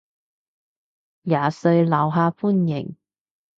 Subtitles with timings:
[1.21, 2.95] 廿歲樓下歡迎